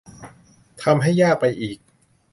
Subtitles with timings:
[0.83, 1.77] ทำให้ยากไปอีก